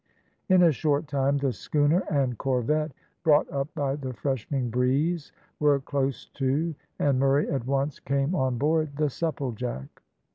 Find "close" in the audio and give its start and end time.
5.79-6.25